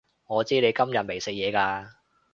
[0.25, 1.91] 我知你今日未食嘢㗎